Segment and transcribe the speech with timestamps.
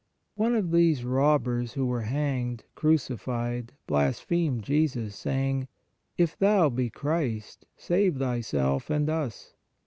[0.33, 5.67] One of these robbers who were hanged (cruci fied) blasphemed Jesus, saying:
[6.17, 9.53] If Thou be Christ, save Thyself and us.